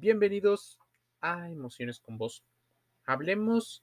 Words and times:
Bienvenidos 0.00 0.78
a 1.20 1.48
Emociones 1.50 1.98
con 1.98 2.18
Vos. 2.18 2.44
Hablemos 3.06 3.82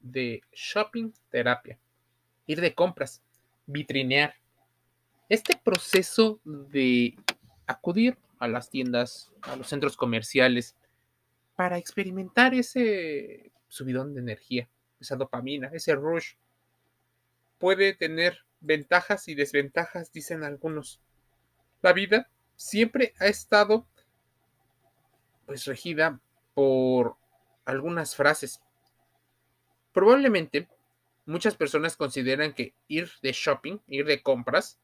de 0.00 0.42
shopping 0.52 1.12
terapia, 1.30 1.78
ir 2.46 2.60
de 2.60 2.74
compras, 2.74 3.22
vitrinear. 3.66 4.34
Este 5.28 5.56
proceso 5.62 6.40
de 6.44 7.16
acudir 7.66 8.16
a 8.38 8.48
las 8.48 8.70
tiendas, 8.70 9.30
a 9.42 9.56
los 9.56 9.68
centros 9.68 9.96
comerciales, 9.96 10.76
para 11.54 11.78
experimentar 11.78 12.54
ese 12.54 13.52
subidón 13.68 14.14
de 14.14 14.20
energía, 14.20 14.68
esa 14.98 15.16
dopamina, 15.16 15.70
ese 15.72 15.94
rush, 15.94 16.34
puede 17.58 17.94
tener 17.94 18.38
ventajas 18.60 19.28
y 19.28 19.34
desventajas, 19.34 20.12
dicen 20.12 20.42
algunos. 20.42 21.00
La 21.82 21.92
vida 21.92 22.30
siempre 22.56 23.14
ha 23.20 23.26
estado 23.26 23.86
pues 25.50 25.64
regida 25.64 26.20
por 26.54 27.16
algunas 27.64 28.14
frases. 28.14 28.60
Probablemente 29.92 30.68
muchas 31.26 31.56
personas 31.56 31.96
consideran 31.96 32.54
que 32.54 32.72
ir 32.86 33.10
de 33.20 33.32
shopping, 33.32 33.78
ir 33.88 34.06
de 34.06 34.22
compras, 34.22 34.78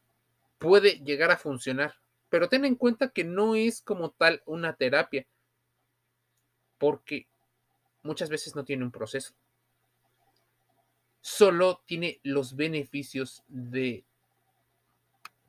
puede 0.58 0.98
llegar 1.04 1.30
a 1.30 1.36
funcionar, 1.36 1.94
pero 2.30 2.48
ten 2.48 2.64
en 2.64 2.74
cuenta 2.74 3.10
que 3.10 3.22
no 3.22 3.54
es 3.54 3.80
como 3.80 4.10
tal 4.10 4.42
una 4.44 4.72
terapia, 4.72 5.24
porque 6.78 7.28
muchas 8.02 8.28
veces 8.28 8.56
no 8.56 8.64
tiene 8.64 8.82
un 8.82 8.90
proceso. 8.90 9.34
Solo 11.20 11.80
tiene 11.86 12.18
los 12.24 12.56
beneficios 12.56 13.44
de 13.46 14.04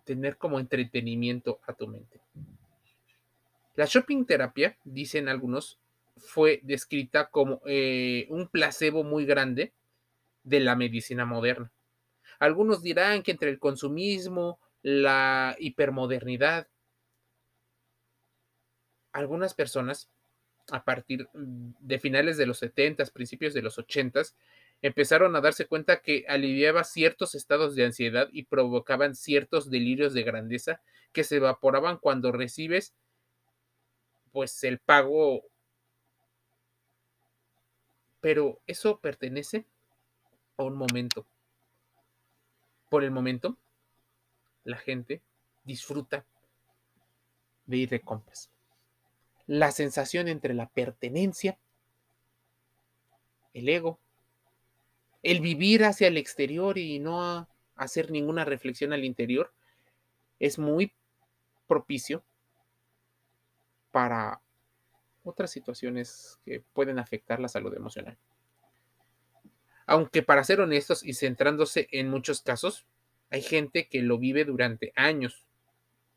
tener 0.03 0.38
como 0.38 0.59
entretenimiento 0.59 1.59
a 1.66 1.73
tu 1.73 1.88
mente. 1.88 2.22
La 3.77 3.86
shopping 3.86 4.26
terapia, 4.26 4.76
dicen 4.84 5.30
algunos, 5.30 5.77
fue 6.17 6.62
descrita 6.63 7.30
como 7.30 7.62
eh, 7.67 8.25
un 8.30 8.47
placebo 8.47 9.03
muy 9.03 9.23
grande 9.28 9.72
de 10.44 10.59
la 10.61 10.75
medicina 10.75 11.25
moderna. 11.25 11.72
Algunos 12.39 12.81
dirán 12.81 13.22
que 13.22 13.30
entre 13.30 13.52
el 13.52 13.59
consumismo, 13.59 14.59
la 14.81 15.56
hipermodernidad, 15.59 16.67
algunas 19.11 19.53
personas 19.53 20.09
a 20.72 20.84
partir 20.84 21.30
de 21.34 22.00
finales 22.00 22.38
de 22.38 22.47
los 22.47 22.58
70, 22.58 23.06
principios 23.14 23.53
de 23.53 23.62
los 23.62 23.78
80, 23.78 24.23
empezaron 24.81 25.36
a 25.36 25.41
darse 25.41 25.67
cuenta 25.67 26.02
que 26.02 26.25
aliviaba 26.28 26.84
ciertos 26.84 27.36
estados 27.36 27.75
de 27.75 27.86
ansiedad 27.86 28.28
y 28.31 28.45
provocaban 28.45 29.14
ciertos 29.14 29.69
delirios 29.69 30.16
de 30.16 30.23
grandeza 30.23 30.81
que 31.12 31.23
se 31.23 31.36
evaporaban 31.36 31.97
cuando 31.97 32.31
recibes 32.31 32.95
pues 34.31 34.64
el 34.64 34.80
pago, 34.80 35.44
pero 38.22 38.59
eso 38.67 39.00
pertenece 39.00 39.66
a 40.58 40.64
un 40.64 40.75
momento. 40.75 41.25
Por 42.89 43.03
el 43.03 43.11
momento, 43.11 43.58
la 44.64 44.78
gente 44.78 45.22
disfruta 45.64 46.25
de 47.66 47.78
ir 47.78 47.89
de 47.89 48.02
compras. 48.02 48.50
La 49.45 49.72
sensación 49.72 50.28
entre 50.28 50.53
la 50.53 50.69
pertenencia, 50.69 51.58
el 53.53 53.69
ego, 53.69 54.00
el 55.23 55.41
vivir 55.41 55.84
hacia 55.84 56.08
el 56.08 56.17
exterior 56.17 56.78
y 56.78 57.00
no 57.00 57.47
hacer 57.75 58.12
ninguna 58.12 58.45
reflexión 58.45 58.94
al 58.94 59.03
interior, 59.03 59.53
es 60.39 60.59
muy 60.59 60.94
propicio 61.67 62.23
para 63.98 64.40
otras 65.23 65.50
situaciones 65.50 66.40
que 66.45 66.62
pueden 66.73 67.00
afectar 67.00 67.40
la 67.40 67.48
salud 67.48 67.73
emocional. 67.76 68.16
Aunque 69.88 70.22
para 70.22 70.44
ser 70.44 70.62
honestos 70.62 71.03
y 71.03 71.16
centrándose 71.16 71.88
en 71.92 72.07
muchos 72.07 72.41
casos, 72.41 72.86
hay 73.31 73.41
gente 73.41 73.88
que 73.88 74.03
lo 74.03 74.19
vive 74.19 74.46
durante 74.46 74.94
años, 74.96 75.47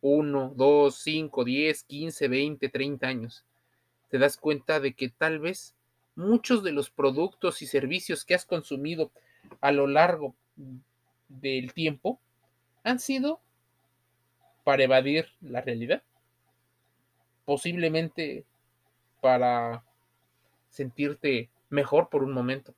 1, 0.03 0.53
2, 0.55 0.95
5, 0.95 1.43
10, 1.43 1.85
15, 1.85 2.29
20, 2.29 2.69
30 2.69 3.07
años. 3.07 3.47
Te 4.11 4.19
das 4.19 4.37
cuenta 4.37 4.79
de 4.79 4.93
que 4.93 5.09
tal 5.09 5.39
vez 5.39 5.75
muchos 6.15 6.63
de 6.63 6.73
los 6.73 6.91
productos 6.91 7.63
y 7.63 7.67
servicios 7.67 8.27
que 8.27 8.35
has 8.35 8.45
consumido 8.45 9.11
a 9.63 9.73
lo 9.73 9.87
largo 9.87 10.35
del 11.29 11.73
tiempo 11.73 12.21
han 12.85 12.99
sido 12.99 13.41
para 14.65 14.85
evadir 14.85 15.29
la 15.41 15.63
realidad 15.63 16.03
posiblemente 17.51 18.45
para 19.21 19.85
sentirte 20.69 21.51
mejor 21.69 22.09
por 22.09 22.23
un 22.23 22.33
momento. 22.33 22.77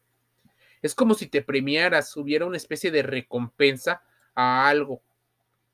Es 0.80 0.94
como 0.94 1.12
si 1.12 1.26
te 1.26 1.42
premiaras, 1.42 2.16
hubiera 2.16 2.46
una 2.46 2.56
especie 2.56 2.90
de 2.90 3.02
recompensa 3.02 4.02
a 4.34 4.66
algo. 4.66 5.02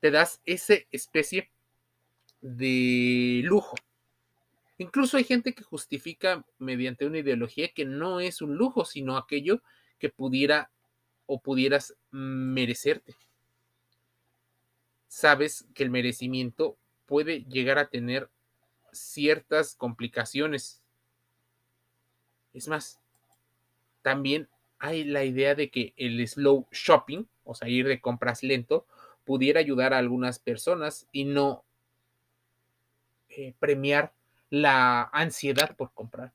Te 0.01 0.11
das 0.11 0.41
esa 0.45 0.73
especie 0.91 1.49
de 2.41 3.39
lujo. 3.45 3.77
Incluso 4.77 5.15
hay 5.15 5.23
gente 5.23 5.53
que 5.53 5.63
justifica 5.63 6.43
mediante 6.57 7.05
una 7.05 7.19
ideología 7.19 7.69
que 7.69 7.85
no 7.85 8.19
es 8.19 8.41
un 8.41 8.57
lujo, 8.57 8.83
sino 8.83 9.15
aquello 9.15 9.61
que 9.97 10.09
pudiera 10.09 10.71
o 11.25 11.39
pudieras 11.39 11.95
merecerte. 12.11 13.15
Sabes 15.07 15.65
que 15.73 15.83
el 15.83 15.89
merecimiento 15.89 16.75
puede 17.05 17.45
llegar 17.45 17.79
a 17.79 17.87
tener 17.87 18.29
ciertas 18.93 19.75
complicaciones. 19.75 20.81
Es 22.53 22.67
más, 22.67 22.99
también 24.01 24.47
hay 24.79 25.03
la 25.03 25.23
idea 25.23 25.55
de 25.55 25.69
que 25.69 25.93
el 25.97 26.25
slow 26.27 26.67
shopping, 26.71 27.25
o 27.43 27.53
sea, 27.53 27.67
ir 27.67 27.87
de 27.87 28.01
compras 28.01 28.43
lento, 28.43 28.85
pudiera 29.25 29.59
ayudar 29.59 29.93
a 29.93 29.97
algunas 29.97 30.39
personas 30.39 31.07
y 31.11 31.25
no 31.25 31.63
eh, 33.29 33.53
premiar 33.59 34.13
la 34.49 35.03
ansiedad 35.13 35.75
por 35.75 35.93
comprar. 35.93 36.33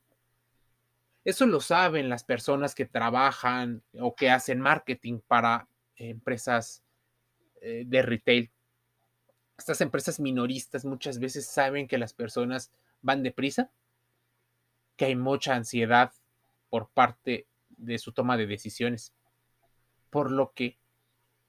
Eso 1.24 1.46
lo 1.46 1.60
saben 1.60 2.08
las 2.08 2.22
personas 2.22 2.74
que 2.74 2.84
trabajan 2.84 3.82
o 3.98 4.14
que 4.14 4.30
hacen 4.30 4.60
marketing 4.60 5.20
para 5.26 5.66
empresas 5.96 6.82
eh, 7.62 7.84
de 7.86 8.02
retail 8.02 8.50
estas 9.56 9.80
empresas 9.80 10.20
minoristas 10.20 10.84
muchas 10.84 11.18
veces 11.18 11.46
saben 11.46 11.86
que 11.86 11.98
las 11.98 12.12
personas 12.12 12.72
van 13.02 13.22
deprisa, 13.22 13.70
que 14.96 15.06
hay 15.06 15.16
mucha 15.16 15.54
ansiedad 15.54 16.12
por 16.70 16.88
parte 16.88 17.46
de 17.76 17.98
su 17.98 18.12
toma 18.12 18.36
de 18.36 18.46
decisiones, 18.46 19.12
por 20.10 20.30
lo 20.30 20.52
que 20.52 20.78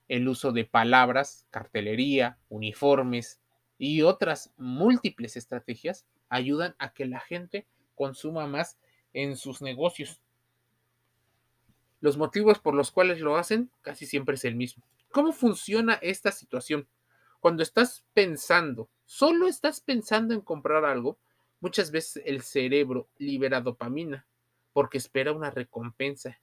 el 0.07 0.27
uso 0.27 0.51
de 0.51 0.66
palabras, 0.66 1.45
cartelería, 1.49 2.38
uniformes 2.49 3.39
y 3.77 4.03
otras 4.03 4.51
múltiples 4.57 5.35
estrategias 5.35 6.05
ayudan 6.29 6.75
a 6.77 6.93
que 6.93 7.05
la 7.05 7.19
gente 7.19 7.66
consuma 7.95 8.47
más 8.47 8.77
en 9.13 9.35
sus 9.35 9.61
negocios. 9.61 10.22
Los 12.01 12.17
motivos 12.17 12.59
por 12.59 12.75
los 12.75 12.91
cuales 12.91 13.19
lo 13.19 13.37
hacen 13.37 13.72
casi 13.81 14.05
siempre 14.05 14.35
es 14.35 14.45
el 14.45 14.55
mismo. 14.55 14.83
¿Cómo 15.11 15.31
funciona 15.31 15.95
esta 16.01 16.31
situación? 16.31 16.87
Cuando 17.45 17.61
estás 17.61 18.03
pensando, 18.16 18.89
solo 19.06 19.47
estás 19.47 19.79
pensando 19.79 20.33
en 20.33 20.41
comprar 20.41 20.83
algo, 20.83 21.19
muchas 21.59 21.91
veces 21.91 22.23
el 22.25 22.41
cerebro 22.41 23.07
libera 23.19 23.61
dopamina 23.61 24.25
porque 24.73 24.97
espera 24.97 25.31
una 25.31 25.51
recompensa. 25.51 26.39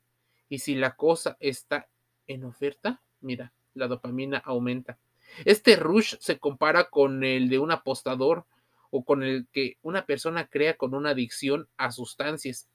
Y 0.48 0.60
si 0.60 0.76
la 0.76 0.94
cosa 0.94 1.36
está 1.40 1.88
en 2.28 2.44
oferta, 2.44 3.02
mira, 3.20 3.52
la 3.74 3.88
dopamina 3.88 4.38
aumenta. 4.44 4.96
Este 5.44 5.74
rush 5.74 6.14
se 6.20 6.38
compara 6.38 6.84
con 6.84 7.24
el 7.24 7.48
de 7.48 7.58
un 7.58 7.72
apostador 7.72 8.46
o 8.90 9.04
con 9.04 9.24
el 9.24 9.48
que 9.50 9.78
una 9.82 10.06
persona 10.06 10.46
crea 10.46 10.76
con 10.76 10.94
una 10.94 11.10
adicción 11.10 11.68
a 11.78 11.90
sustancias. 11.90 12.68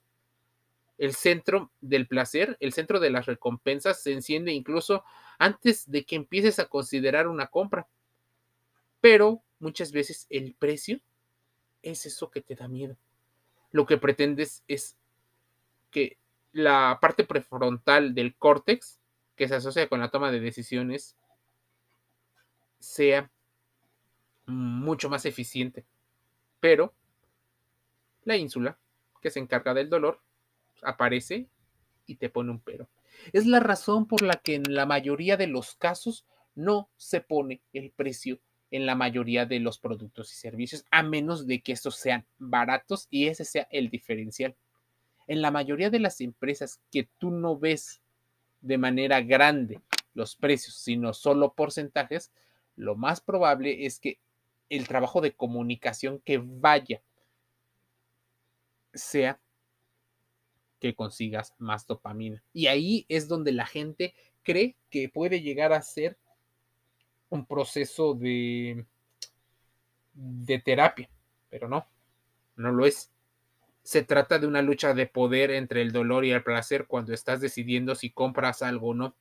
El 0.98 1.13
centro 1.13 1.72
del 1.80 2.07
placer, 2.07 2.57
el 2.60 2.74
centro 2.74 3.00
de 3.00 3.10
las 3.10 3.25
recompensas 3.25 4.04
se 4.04 4.12
enciende 4.12 4.51
incluso 4.51 5.06
antes 5.40 5.90
de 5.90 6.04
que 6.04 6.18
empieces 6.18 6.60
a 6.60 6.66
considerar 6.66 7.30
una 7.30 7.48
compra 7.48 7.88
pero 9.07 9.42
muchas 9.59 9.94
veces 9.94 10.27
el 10.30 10.54
precio 10.54 11.00
es 11.81 12.06
eso 12.06 12.30
que 12.30 12.42
te 12.42 12.56
da 12.56 12.68
miedo. 12.68 12.98
Lo 13.71 13.86
que 13.86 13.98
pretendes 13.98 14.65
es 14.68 14.98
que 15.92 16.18
la 16.51 16.98
parte 17.00 17.24
prefrontal 17.24 18.13
del 18.13 18.36
córtex, 18.36 19.00
que 19.38 19.48
se 19.48 19.56
asocia 19.56 19.88
con 19.88 20.01
la 20.01 20.09
toma 20.12 20.30
de 20.30 20.42
decisiones, 20.42 21.15
sea 22.80 23.31
mucho 24.45 25.07
más 25.07 25.24
eficiente. 25.25 25.86
Pero 26.60 26.94
la 28.25 28.36
ínsula, 28.36 28.77
que 29.21 29.31
se 29.31 29.39
encarga 29.39 29.74
del 29.74 29.89
dolor, 29.89 30.19
aparece 30.81 31.48
y 32.07 32.15
te 32.15 32.27
pone 32.27 32.51
un 32.51 32.60
pero. 32.60 32.89
Es 33.31 33.45
la 33.45 33.62
razón 33.62 34.06
por 34.06 34.21
la 34.21 34.33
que 34.33 34.56
en 34.56 34.75
la 34.75 34.86
mayoría 34.86 35.38
de 35.38 35.48
los 35.48 35.75
casos 35.75 36.25
no 36.56 36.89
se 36.98 37.21
pone 37.21 37.62
el 37.71 37.92
precio 37.92 38.42
en 38.72 38.86
la 38.86 38.96
mayoría 38.96 39.46
de 39.46 39.60
los 39.60 39.80
productos 39.80 40.31
y 40.34 40.36
servicios, 40.36 40.86
a 40.92 41.04
menos 41.04 41.48
de 41.48 41.62
que 41.62 41.72
estos 41.72 41.96
sean 41.96 42.25
baratos 42.38 43.08
y 43.10 43.28
ese 43.28 43.46
sea 43.46 43.68
el 43.72 43.90
diferencial. 43.90 44.56
En 45.28 45.42
la 45.42 45.52
mayoría 45.52 45.90
de 45.90 46.00
las 46.00 46.22
empresas 46.22 46.81
que 46.92 47.08
tú 47.18 47.31
no 47.31 47.58
ves 47.58 48.02
de 48.62 48.78
manera 48.78 49.22
grande 49.22 49.81
los 50.14 50.36
precios, 50.36 50.75
sino 50.75 51.14
solo 51.14 51.54
porcentajes, 51.54 52.31
lo 52.75 52.96
más 52.96 53.22
probable 53.22 53.86
es 53.86 54.00
que 54.00 54.19
el 54.70 54.88
trabajo 54.88 55.22
de 55.22 55.34
comunicación 55.34 56.20
que 56.25 56.40
vaya 56.44 57.02
sea 58.94 59.40
que 60.80 60.94
consigas 60.94 61.54
más 61.58 61.88
dopamina. 61.88 62.44
Y 62.54 62.68
ahí 62.68 63.06
es 63.10 63.28
donde 63.28 63.52
la 63.52 63.66
gente 63.66 64.13
cree 64.44 64.75
que 64.90 65.10
puede 65.10 65.42
llegar 65.42 65.74
a 65.74 65.81
ser 65.81 66.18
un 67.29 67.45
proceso 67.45 68.13
de, 68.13 68.85
de 70.13 70.59
terapia, 70.59 71.09
pero 71.50 71.68
no, 71.68 71.85
no 72.56 72.71
lo 72.71 72.85
es. 72.85 73.12
Se 73.83 74.03
trata 74.03 74.39
de 74.39 74.47
una 74.47 74.62
lucha 74.62 74.94
de 74.94 75.07
poder 75.07 75.51
entre 75.51 75.81
el 75.81 75.91
dolor 75.91 76.25
y 76.25 76.31
el 76.31 76.44
placer 76.44 76.88
cuando 76.88 77.13
estás 77.13 77.39
decidiendo 77.39 77.95
si 77.95 78.09
compras 78.09 78.62
algo 78.62 78.89
o 78.89 78.94
no. 78.94 79.15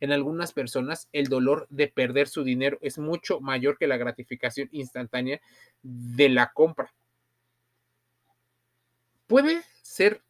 En 0.00 0.12
algunas 0.12 0.52
personas, 0.52 1.08
el 1.12 1.26
dolor 1.26 1.66
de 1.70 1.88
perder 1.88 2.28
su 2.28 2.44
dinero 2.44 2.78
es 2.80 2.98
mucho 2.98 3.40
mayor 3.40 3.78
que 3.78 3.86
la 3.86 3.96
gratificación 3.96 4.68
instantánea 4.72 5.40
de 5.82 6.28
la 6.28 6.52
compra. 6.52 6.92
Puede 9.26 9.62
ser 9.82 10.22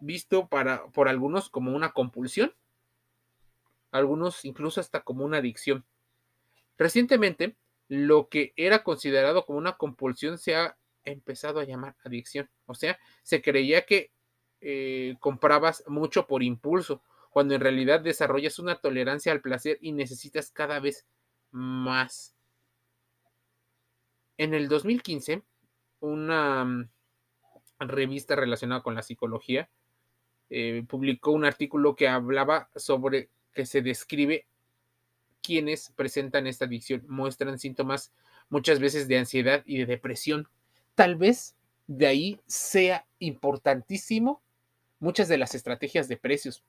visto 0.00 0.46
para, 0.46 0.86
por 0.88 1.08
algunos 1.08 1.48
como 1.48 1.74
una 1.74 1.92
compulsión, 1.92 2.54
algunos 3.90 4.44
incluso 4.44 4.80
hasta 4.80 5.00
como 5.00 5.24
una 5.24 5.38
adicción. 5.38 5.84
Recientemente, 6.78 7.56
lo 7.88 8.28
que 8.28 8.52
era 8.56 8.84
considerado 8.84 9.44
como 9.44 9.58
una 9.58 9.76
compulsión 9.76 10.38
se 10.38 10.54
ha 10.54 10.76
empezado 11.04 11.60
a 11.60 11.64
llamar 11.64 11.96
adicción. 12.04 12.48
O 12.66 12.74
sea, 12.74 12.98
se 13.22 13.42
creía 13.42 13.84
que 13.84 14.12
eh, 14.60 15.16
comprabas 15.20 15.84
mucho 15.88 16.26
por 16.26 16.42
impulso, 16.42 17.02
cuando 17.30 17.54
en 17.54 17.60
realidad 17.60 18.00
desarrollas 18.00 18.58
una 18.58 18.76
tolerancia 18.76 19.32
al 19.32 19.40
placer 19.40 19.78
y 19.80 19.92
necesitas 19.92 20.50
cada 20.50 20.80
vez 20.80 21.06
más. 21.50 22.34
En 24.36 24.54
el 24.54 24.68
2015, 24.68 25.42
una 26.00 26.64
mm, 26.64 26.90
revista 27.80 28.36
relacionada 28.36 28.82
con 28.82 28.94
la 28.94 29.02
psicología 29.02 29.68
eh, 30.50 30.84
publicó 30.88 31.32
un 31.32 31.44
artículo 31.44 31.94
que 31.94 32.08
hablaba 32.08 32.70
sobre 32.76 33.30
que 33.52 33.66
se 33.66 33.82
describe 33.82 34.46
quienes 35.42 35.90
presentan 35.96 36.46
esta 36.46 36.66
adicción 36.66 37.04
muestran 37.08 37.58
síntomas 37.58 38.12
muchas 38.48 38.80
veces 38.80 39.08
de 39.08 39.18
ansiedad 39.18 39.62
y 39.66 39.78
de 39.78 39.86
depresión. 39.86 40.48
Tal 40.94 41.16
vez 41.16 41.56
de 41.86 42.06
ahí 42.06 42.40
sea 42.46 43.06
importantísimo 43.18 44.42
muchas 45.00 45.28
de 45.28 45.38
las 45.38 45.54
estrategias 45.54 46.08
de 46.08 46.16
precios, 46.16 46.62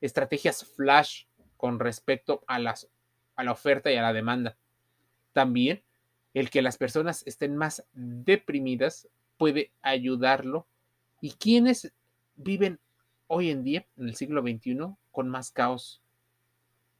estrategias 0.00 0.64
flash 0.64 1.24
con 1.56 1.78
respecto 1.78 2.42
a, 2.46 2.58
las, 2.58 2.88
a 3.36 3.44
la 3.44 3.52
oferta 3.52 3.90
y 3.90 3.96
a 3.96 4.02
la 4.02 4.12
demanda. 4.12 4.56
También 5.32 5.82
el 6.32 6.50
que 6.50 6.62
las 6.62 6.76
personas 6.76 7.22
estén 7.26 7.56
más 7.56 7.86
deprimidas 7.92 9.08
puede 9.36 9.72
ayudarlo 9.82 10.66
y 11.20 11.32
quienes 11.32 11.92
viven 12.36 12.80
hoy 13.28 13.50
en 13.50 13.62
día, 13.62 13.86
en 13.96 14.08
el 14.08 14.16
siglo 14.16 14.42
XXI, 14.42 14.94
con 15.10 15.28
más 15.28 15.50
caos, 15.50 16.02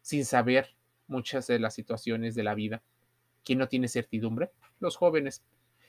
sin 0.04 0.26
saber 0.26 0.76
muchas 1.06 1.46
de 1.46 1.58
las 1.58 1.72
situaciones 1.72 2.34
de 2.34 2.42
la 2.42 2.54
vida. 2.54 2.82
¿Quién 3.42 3.58
no 3.58 3.68
tiene 3.68 3.88
certidumbre? 3.88 4.50
Los 4.78 4.96
jóvenes. 4.96 5.42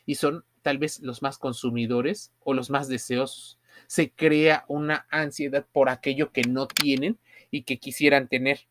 Y 0.06 0.16
son 0.16 0.46
tal 0.62 0.78
vez 0.78 1.02
los 1.02 1.22
más 1.22 1.38
consumidores 1.38 2.32
o 2.40 2.54
los 2.54 2.70
más 2.70 2.88
deseosos. 2.88 3.60
Se 3.88 4.12
crea 4.12 4.64
una 4.70 5.06
ansiedad 5.10 5.68
por 5.70 5.90
aquello 5.90 6.32
que 6.32 6.44
no 6.44 6.66
tienen 6.66 7.20
y 7.52 7.64
que 7.64 7.78
quisieran 7.78 8.30
tener. 8.30 8.68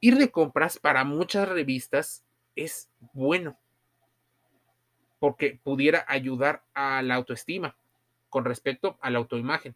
Ir 0.00 0.18
de 0.18 0.30
compras 0.30 0.78
para 0.78 1.04
muchas 1.04 1.48
revistas 1.48 2.22
es 2.54 2.90
bueno 3.14 3.58
porque 5.18 5.58
pudiera 5.62 6.04
ayudar 6.06 6.64
a 6.74 7.00
la 7.00 7.14
autoestima 7.14 7.78
con 8.28 8.44
respecto 8.44 8.98
a 9.00 9.08
la 9.08 9.16
autoimagen, 9.18 9.74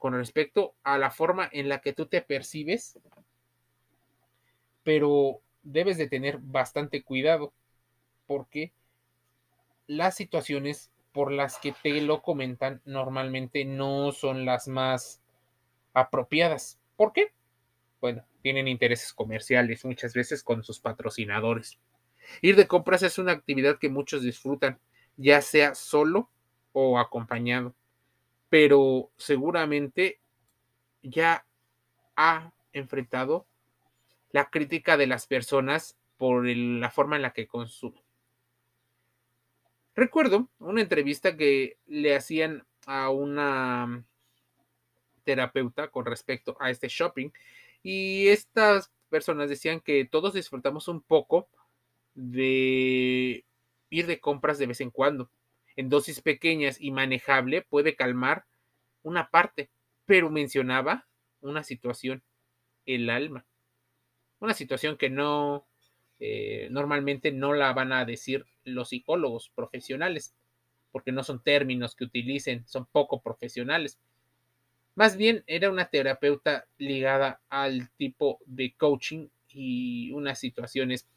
con 0.00 0.14
respecto 0.14 0.74
a 0.82 0.98
la 0.98 1.12
forma 1.12 1.48
en 1.52 1.68
la 1.68 1.80
que 1.80 1.92
tú 1.92 2.06
te 2.06 2.22
percibes 2.22 2.98
pero 4.82 5.40
debes 5.62 5.98
de 5.98 6.08
tener 6.08 6.38
bastante 6.38 7.02
cuidado 7.02 7.52
porque 8.26 8.72
las 9.86 10.16
situaciones 10.16 10.90
por 11.12 11.32
las 11.32 11.58
que 11.58 11.72
te 11.72 12.00
lo 12.00 12.22
comentan 12.22 12.80
normalmente 12.84 13.64
no 13.64 14.12
son 14.12 14.44
las 14.44 14.68
más 14.68 15.20
apropiadas. 15.92 16.78
¿Por 16.96 17.12
qué? 17.12 17.32
Bueno, 18.00 18.24
tienen 18.42 18.68
intereses 18.68 19.12
comerciales 19.12 19.84
muchas 19.84 20.14
veces 20.14 20.42
con 20.42 20.62
sus 20.62 20.80
patrocinadores. 20.80 21.78
Ir 22.40 22.56
de 22.56 22.66
compras 22.66 23.02
es 23.02 23.18
una 23.18 23.32
actividad 23.32 23.78
que 23.78 23.88
muchos 23.88 24.22
disfrutan, 24.22 24.78
ya 25.16 25.42
sea 25.42 25.74
solo 25.74 26.30
o 26.72 26.98
acompañado, 26.98 27.74
pero 28.50 29.10
seguramente 29.16 30.20
ya 31.02 31.46
ha 32.16 32.52
enfrentado 32.72 33.46
la 34.32 34.50
crítica 34.50 34.96
de 34.96 35.06
las 35.06 35.26
personas 35.26 35.96
por 36.18 36.46
la 36.46 36.90
forma 36.90 37.16
en 37.16 37.22
la 37.22 37.32
que 37.32 37.46
consumen. 37.46 38.02
Recuerdo 39.94 40.48
una 40.58 40.82
entrevista 40.82 41.36
que 41.36 41.78
le 41.86 42.14
hacían 42.14 42.64
a 42.86 43.10
una 43.10 44.04
terapeuta 45.24 45.88
con 45.88 46.04
respecto 46.04 46.56
a 46.60 46.70
este 46.70 46.88
shopping 46.88 47.30
y 47.82 48.28
estas 48.28 48.90
personas 49.08 49.48
decían 49.48 49.80
que 49.80 50.04
todos 50.04 50.34
disfrutamos 50.34 50.88
un 50.88 51.00
poco 51.00 51.48
de 52.14 53.44
ir 53.90 54.06
de 54.06 54.20
compras 54.20 54.58
de 54.58 54.66
vez 54.66 54.80
en 54.80 54.90
cuando. 54.90 55.30
En 55.80 55.88
dosis 55.88 56.20
pequeñas 56.20 56.76
y 56.78 56.90
manejable 56.90 57.62
puede 57.62 57.96
calmar 57.96 58.44
una 59.02 59.30
parte, 59.30 59.70
pero 60.04 60.28
mencionaba 60.28 61.08
una 61.40 61.64
situación, 61.64 62.22
el 62.84 63.08
alma. 63.08 63.46
Una 64.40 64.52
situación 64.52 64.98
que 64.98 65.08
no, 65.08 65.66
eh, 66.18 66.68
normalmente 66.70 67.32
no 67.32 67.54
la 67.54 67.72
van 67.72 67.94
a 67.94 68.04
decir 68.04 68.44
los 68.62 68.90
psicólogos 68.90 69.48
profesionales, 69.54 70.34
porque 70.92 71.12
no 71.12 71.24
son 71.24 71.42
términos 71.42 71.96
que 71.96 72.04
utilicen, 72.04 72.68
son 72.68 72.84
poco 72.84 73.22
profesionales. 73.22 73.98
Más 74.96 75.16
bien 75.16 75.44
era 75.46 75.70
una 75.70 75.88
terapeuta 75.88 76.66
ligada 76.76 77.40
al 77.48 77.88
tipo 77.92 78.38
de 78.44 78.74
coaching 78.74 79.28
y 79.48 80.12
unas 80.12 80.38
situaciones 80.38 81.08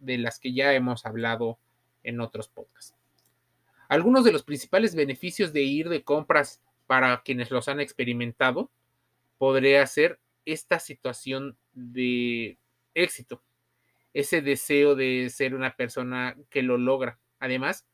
de 0.00 0.18
las 0.18 0.40
que 0.40 0.52
ya 0.52 0.74
hemos 0.74 1.06
hablado 1.06 1.60
en 2.02 2.20
otros 2.20 2.48
podcasts. 2.48 2.99
Algunos 3.90 4.24
de 4.24 4.30
los 4.30 4.44
principales 4.44 4.94
beneficios 4.94 5.52
de 5.52 5.62
ir 5.62 5.88
de 5.88 6.04
compras 6.04 6.62
para 6.86 7.22
quienes 7.24 7.50
los 7.50 7.66
han 7.66 7.80
experimentado 7.80 8.70
podría 9.36 9.84
ser 9.84 10.20
esta 10.44 10.78
situación 10.78 11.58
de 11.72 12.56
éxito, 12.94 13.42
ese 14.14 14.42
deseo 14.42 14.94
de 14.94 15.28
ser 15.28 15.56
una 15.56 15.74
persona 15.74 16.36
que 16.50 16.62
lo 16.62 16.78
logra. 16.78 17.18
Además, 17.40 17.84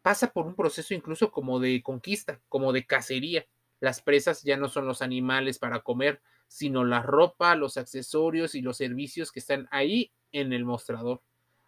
pasa 0.00 0.32
por 0.32 0.46
un 0.46 0.54
proceso 0.54 0.94
incluso 0.94 1.30
como 1.30 1.60
de 1.60 1.82
conquista, 1.82 2.40
como 2.48 2.72
de 2.72 2.86
cacería. 2.86 3.44
Las 3.80 4.00
presas 4.00 4.44
ya 4.44 4.56
no 4.56 4.70
son 4.70 4.86
los 4.86 5.02
animales 5.02 5.58
para 5.58 5.80
comer, 5.80 6.22
sino 6.46 6.86
la 6.86 7.02
ropa, 7.02 7.54
los 7.54 7.76
accesorios 7.76 8.54
y 8.54 8.62
los 8.62 8.78
servicios 8.78 9.30
que 9.30 9.40
están 9.40 9.68
ahí 9.70 10.10
en 10.32 10.54
el 10.54 10.64
mostrador, 10.64 11.20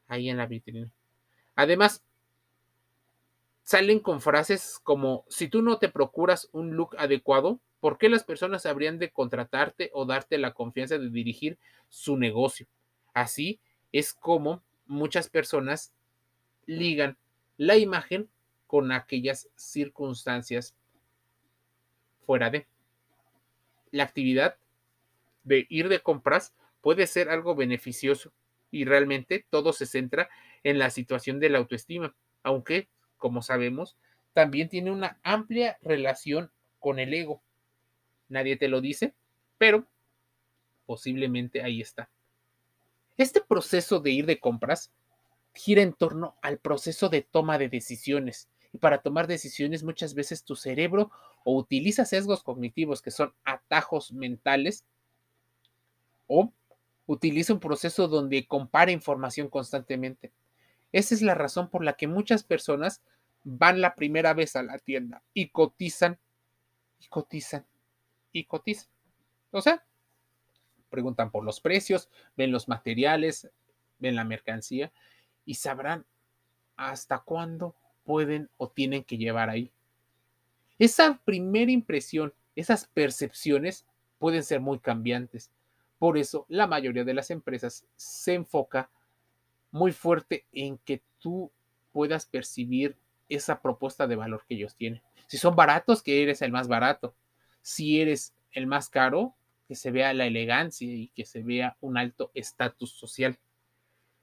ahí 0.09 0.31
en 0.31 0.39
la 0.39 0.47
vitrina. 0.47 0.91
Además, 1.57 2.03
salen 3.71 4.01
con 4.01 4.21
frases 4.21 4.81
como, 4.83 5.25
si 5.29 5.49
tú 5.49 5.63
no 5.63 5.79
te 5.79 5.89
procuras 5.89 6.49
un 6.53 6.77
look 6.77 6.97
adecuado, 6.99 7.61
¿Por 7.81 7.97
qué 7.97 8.11
las 8.11 8.25
personas 8.25 8.67
habrían 8.67 8.99
de 8.99 9.11
contratarte 9.11 9.91
o 9.95 10.05
darte 10.05 10.37
la 10.37 10.53
confianza 10.53 10.99
de 10.99 11.09
dirigir 11.09 11.59
su 11.89 12.19
negocio? 12.19 12.67
Así 13.15 13.59
es 13.91 14.13
como 14.13 14.63
muchas 14.87 15.31
personas 15.31 15.93
ligan 16.67 17.17
la 17.57 17.77
imagen 17.77 18.29
con 18.67 18.93
aquellas 18.93 19.49
circunstancias 19.57 20.77
fuera 22.27 22.51
de. 22.51 22.67
La 23.91 24.05
actividad 24.05 24.57
de 25.43 25.67
ir 25.71 25.89
de 25.89 26.01
compras 26.01 26.55
puede 26.83 27.07
ser 27.07 27.31
algo 27.31 27.55
beneficioso 27.55 28.31
y 28.71 28.85
realmente 28.85 29.47
todo 29.49 29.73
se 29.73 29.87
centra 29.87 30.29
en 30.63 30.79
la 30.79 30.91
situación 30.91 31.41
de 31.41 31.49
la 31.49 31.59
autoestima, 31.59 32.15
aunque, 32.43 32.89
como 33.21 33.43
sabemos, 33.43 33.97
también 34.33 34.69
tiene 34.69 34.91
una 34.91 35.21
amplia 35.23 35.79
relación 35.83 36.51
con 36.81 36.99
el 36.99 37.15
ego 37.15 37.41
nadie 38.31 38.57
te 38.57 38.69
lo 38.69 38.81
dice, 38.81 39.15
pero 39.59 39.87
posiblemente 40.87 41.63
ahí 41.63 41.83
está. 41.83 42.09
Este 43.19 43.43
proceso 43.43 44.01
de 44.01 44.13
ir 44.13 44.25
de 44.25 44.41
compras 44.41 44.91
gira 45.53 45.83
en 45.83 45.93
torno 45.93 46.37
al 46.41 46.59
proceso 46.59 47.11
de 47.11 47.21
toma 47.23 47.59
de 47.59 47.69
decisiones. 47.69 48.49
Y 48.73 48.79
para 48.79 49.03
tomar 49.03 49.27
decisiones 49.27 49.83
muchas 49.83 50.15
veces 50.15 50.45
tu 50.45 50.57
cerebro 50.57 51.11
o 51.45 51.57
utiliza 51.57 52.05
sesgos 52.05 52.43
cognitivos 52.43 53.03
que 53.03 53.11
son 53.11 53.35
atajos 53.45 54.13
mentales 54.13 54.85
o 56.29 56.53
utiliza 57.07 57.53
un 57.53 57.61
proceso 57.61 58.07
donde 58.07 58.47
compara 58.47 58.93
información 58.93 59.49
constantemente. 59.49 60.31
Esa 60.93 61.15
es 61.15 61.23
la 61.23 61.35
razón 61.35 61.69
por 61.69 61.85
la 61.85 61.95
que 61.95 62.07
muchas 62.07 62.43
personas 62.43 63.03
van 63.45 63.81
la 63.81 63.95
primera 63.95 64.35
vez 64.35 64.57
a 64.57 64.63
la 64.63 64.79
tienda 64.79 65.23
y 65.33 65.49
cotizan 65.49 66.19
y 66.99 67.09
cotizan 67.09 67.67
y 68.33 68.45
cotizan. 68.45 68.89
O 69.51 69.61
sea, 69.61 69.85
preguntan 70.89 71.31
por 71.31 71.45
los 71.45 71.61
precios, 71.61 72.11
ven 72.37 72.53
los 72.53 72.69
materiales, 72.69 73.51
ven 73.99 74.17
la 74.17 74.25
mercancía 74.25 74.93
y 75.45 75.55
sabrán 75.55 76.05
hasta 76.77 77.21
cuándo 77.21 77.75
pueden 78.05 78.51
o 78.57 78.69
tienen 78.71 79.05
que 79.05 79.19
llevar 79.19 79.51
ahí. 79.51 79.73
Esa 80.79 81.21
primera 81.25 81.71
impresión, 81.71 82.33
esas 82.57 82.87
percepciones 82.87 83.87
pueden 84.19 84.43
ser 84.43 84.61
muy 84.61 84.79
cambiantes. 84.79 85.51
Por 85.99 86.17
eso 86.17 86.47
la 86.49 86.67
mayoría 86.67 87.05
de 87.05 87.15
las 87.15 87.31
empresas 87.31 87.87
se 87.97 88.35
enfoca 88.35 88.91
muy 89.71 89.93
fuerte 89.93 90.47
en 90.53 90.79
que 90.79 91.03
tú 91.19 91.53
puedas 91.93 92.27
percibir 92.27 92.97
esa 93.29 93.61
propuesta 93.61 94.07
de 94.07 94.17
valor 94.17 94.45
que 94.49 94.55
ellos 94.55 94.75
tienen. 94.75 95.03
Si 95.27 95.39
son 95.39 95.55
baratos, 95.55 96.03
que 96.03 96.23
eres 96.23 96.43
el 96.43 96.53
más 96.53 96.69
barato. 96.69 97.15
Si 97.63 98.01
eres 98.01 98.35
el 98.53 98.67
más 98.67 98.89
caro, 98.89 99.37
que 99.69 99.77
se 99.77 99.91
vea 99.93 100.13
la 100.13 100.27
elegancia 100.27 100.89
y 100.93 101.09
que 101.09 101.25
se 101.25 101.43
vea 101.43 101.77
un 101.81 101.97
alto 101.97 102.33
estatus 102.35 102.91
social. 102.91 103.39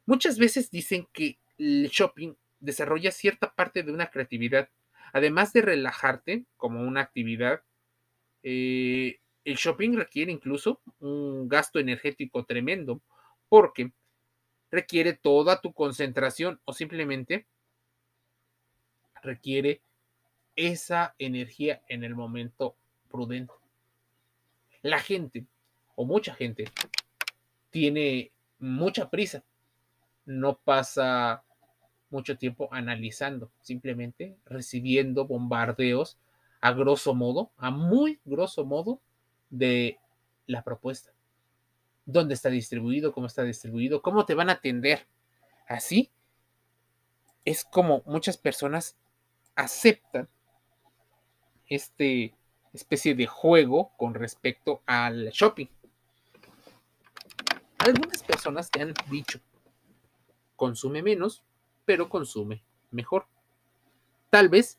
Muchas 0.05 0.37
veces 0.37 0.69
dicen 0.69 1.07
que 1.13 1.39
el 1.57 1.87
shopping 1.89 2.33
desarrolla 2.59 3.11
cierta 3.11 3.53
parte 3.53 3.83
de 3.83 3.91
una 3.91 4.09
creatividad. 4.09 4.69
Además 5.13 5.53
de 5.53 5.61
relajarte 5.61 6.45
como 6.57 6.81
una 6.81 7.01
actividad, 7.01 7.61
eh, 8.43 9.19
el 9.45 9.55
shopping 9.55 9.95
requiere 9.95 10.31
incluso 10.31 10.81
un 10.99 11.47
gasto 11.47 11.79
energético 11.79 12.43
tremendo 12.43 13.01
porque 13.47 13.93
requiere 14.71 15.13
toda 15.13 15.61
tu 15.61 15.73
concentración 15.73 16.59
o 16.65 16.73
simplemente 16.73 17.45
requiere 19.21 19.81
esa 20.55 21.15
energía 21.19 21.81
en 21.87 22.03
el 22.03 22.15
momento 22.15 22.75
prudente. 23.09 23.53
La 24.81 24.99
gente, 24.99 25.45
o 25.95 26.05
mucha 26.05 26.33
gente, 26.33 26.65
tiene 27.69 28.31
mucha 28.59 29.09
prisa. 29.09 29.43
No 30.25 30.57
pasa 30.57 31.43
mucho 32.09 32.37
tiempo 32.37 32.69
analizando, 32.71 33.51
simplemente 33.61 34.37
recibiendo 34.45 35.25
bombardeos 35.25 36.17
a 36.61 36.71
grosso 36.73 37.13
modo, 37.13 37.51
a 37.57 37.69
muy 37.69 38.19
grosso 38.25 38.65
modo, 38.65 38.99
de 39.49 39.97
la 40.45 40.63
propuesta. 40.63 41.11
¿Dónde 42.07 42.33
está 42.33 42.49
distribuido? 42.49 43.11
¿Cómo 43.11 43.27
está 43.27 43.43
distribuido? 43.43 44.01
¿Cómo 44.01 44.25
te 44.25 44.33
van 44.33 44.49
a 44.49 44.53
atender? 44.53 45.05
Así 45.67 46.09
es 47.47 47.63
como 47.63 48.03
muchas 48.05 48.37
personas 48.37 48.97
aceptan 49.55 50.27
este 51.67 52.33
especie 52.73 53.15
de 53.15 53.25
juego 53.25 53.93
con 53.97 54.13
respecto 54.13 54.81
al 54.85 55.29
shopping. 55.29 55.67
Algunas 57.77 58.21
personas 58.23 58.69
te 58.69 58.81
han 58.81 58.93
dicho, 59.09 59.39
consume 60.57 61.01
menos, 61.01 61.41
pero 61.85 62.09
consume 62.09 62.63
mejor. 62.91 63.27
Tal 64.29 64.49
vez 64.49 64.77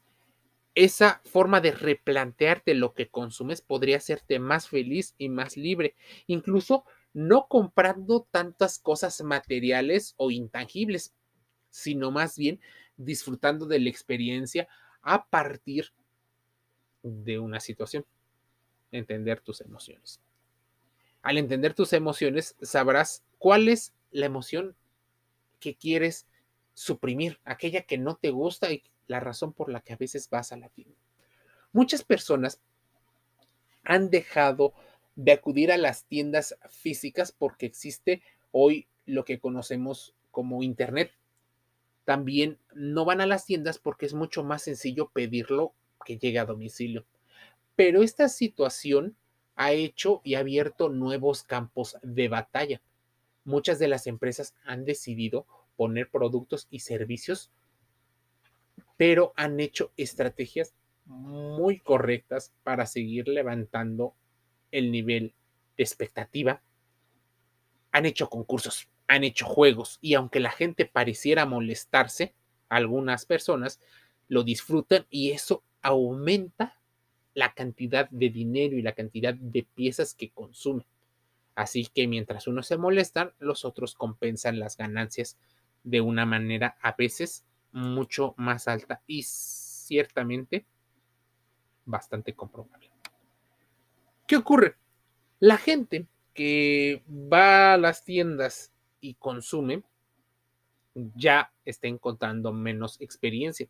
esa 0.75 1.23
forma 1.25 1.63
de 1.63 1.73
replantearte 1.73 2.75
lo 2.75 2.93
que 2.93 3.09
consumes 3.09 3.63
podría 3.63 3.97
hacerte 3.97 4.39
más 4.39 4.69
feliz 4.69 5.15
y 5.17 5.31
más 5.31 5.57
libre, 5.57 5.95
incluso 6.27 6.85
no 7.12 7.47
comprando 7.49 8.27
tantas 8.31 8.79
cosas 8.79 9.21
materiales 9.23 10.15
o 10.17 10.31
intangibles, 10.31 11.15
sino 11.71 12.11
más 12.11 12.37
bien 12.37 12.61
disfrutando 12.97 13.67
de 13.67 13.79
la 13.79 13.88
experiencia 13.88 14.69
a 15.03 15.27
partir 15.27 15.93
de 17.03 17.38
una 17.38 17.61
situación. 17.61 18.05
Entender 18.91 19.41
tus 19.41 19.61
emociones. 19.61 20.21
Al 21.23 21.38
entender 21.38 21.75
tus 21.75 21.93
emociones, 21.93 22.57
sabrás 22.62 23.23
cuál 23.38 23.69
es 23.69 23.93
la 24.11 24.27
emoción 24.27 24.77
que 25.61 25.75
quieres 25.75 26.27
suprimir, 26.75 27.41
aquella 27.45 27.83
que 27.83 27.99
no 27.99 28.17
te 28.17 28.31
gusta 28.31 28.71
y 28.73 28.85
la 29.09 29.21
razón 29.21 29.53
por 29.53 29.71
la 29.71 29.81
que 29.81 29.93
a 29.93 29.97
veces 29.97 30.31
vas 30.31 30.53
a 30.53 30.57
la 30.57 30.69
tienda. 30.69 30.97
Muchas 31.73 32.05
personas 32.05 32.61
han 33.83 34.11
dejado 34.11 34.75
de 35.19 35.33
acudir 35.33 35.73
a 35.73 35.77
las 35.77 36.05
tiendas 36.05 36.57
físicas 36.71 37.33
porque 37.33 37.67
existe 37.67 38.23
hoy 38.53 38.87
lo 39.05 39.25
que 39.25 39.41
conocemos 39.41 40.15
como 40.31 40.63
Internet. 40.63 41.11
También 42.05 42.61
no 42.73 43.05
van 43.05 43.21
a 43.21 43.27
las 43.27 43.45
tiendas 43.45 43.81
porque 43.81 44.07
es 44.07 44.15
mucho 44.15 44.45
más 44.45 44.63
sencillo 44.63 45.11
pedirlo 45.11 45.75
que 46.07 46.19
llegue 46.19 46.39
a 46.39 46.45
domicilio. 46.45 47.05
Pero 47.75 48.05
esta 48.05 48.29
situación 48.29 49.17
ha 49.57 49.73
hecho 49.73 50.21
y 50.23 50.37
ha 50.37 50.39
abierto 50.39 50.89
nuevos 50.89 51.43
campos 51.43 51.97
de 52.05 52.29
batalla. 52.29 52.81
Muchas 53.43 53.81
de 53.81 53.89
las 53.89 54.07
empresas 54.07 54.55
han 54.65 54.85
decidido 54.85 55.47
poner 55.75 56.11
productos 56.11 56.69
y 56.71 56.79
servicios, 56.79 57.51
pero 58.97 59.33
han 59.35 59.59
hecho 59.59 59.91
estrategias 59.97 60.75
muy 61.07 61.81
correctas 61.81 62.55
para 62.63 62.87
seguir 62.87 63.27
levantando 63.27 64.15
el 64.71 64.91
nivel 64.91 65.35
de 65.77 65.85
expectativa. 65.85 66.63
Han 67.93 68.07
hecho 68.07 68.29
concursos, 68.29 68.89
han 69.07 69.25
hecho 69.25 69.47
juegos 69.47 69.99
y 70.01 70.15
aunque 70.15 70.41
la 70.41 70.51
gente 70.51 70.87
pareciera 70.87 71.47
molestarse, 71.47 72.35
algunas 72.69 73.25
personas 73.25 73.81
lo 74.29 74.43
disfrutan 74.43 75.07
y 75.11 75.31
eso 75.31 75.63
aumenta 75.81 76.79
la 77.35 77.55
cantidad 77.55 78.09
de 78.11 78.31
dinero 78.31 78.77
y 78.77 78.83
la 78.83 78.93
cantidad 78.93 79.35
de 79.35 79.63
piezas 79.75 80.15
que 80.15 80.31
consumen. 80.31 80.87
Así 81.55 81.87
que 81.93 82.07
mientras 82.07 82.47
unos 82.47 82.67
se 82.67 82.77
molestan, 82.77 83.33
los 83.39 83.65
otros 83.65 83.95
compensan 83.95 84.59
las 84.59 84.77
ganancias 84.77 85.39
de 85.83 86.01
una 86.01 86.27
manera 86.27 86.77
a 86.83 86.93
veces 86.93 87.45
mucho 87.73 88.35
más 88.37 88.69
alta 88.69 89.03
y 89.07 89.23
ciertamente 89.23 90.67
bastante 91.85 92.35
comprobable. 92.35 92.98
¿Qué 94.29 94.37
ocurre? 94.37 94.77
La 95.41 95.57
gente 95.57 96.07
que 96.35 97.03
va 97.11 97.75
a 97.75 97.79
las 97.79 98.05
tiendas 98.05 98.73
y 99.01 99.15
consume 99.15 99.83
ya 100.95 101.53
está 101.65 101.89
encontrando 101.89 102.53
menos 102.53 103.01
experiencia 103.01 103.69